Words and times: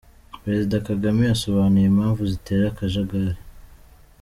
Perezida 0.43 0.75
Kagame 0.87 1.21
yasobanuye 1.25 1.85
impamvu 1.87 2.21
zitera 2.31 2.63
akajagari!. 2.69 3.35